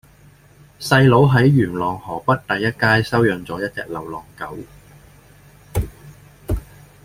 [0.79, 4.57] 細佬喺元朗河北第一街收養左一隻流浪狗